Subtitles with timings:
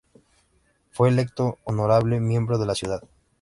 [0.89, 3.03] Fue electo honorable miembro de la Ciudad.